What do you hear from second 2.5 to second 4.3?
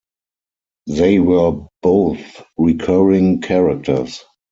recurring characters.